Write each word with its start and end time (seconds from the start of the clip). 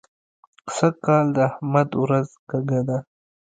سږ 0.75 0.93
کال 1.05 1.25
د 1.35 1.37
احمد 1.49 1.89
ورځ 2.03 2.29
کږه 2.49 2.79
ده. 2.87 2.97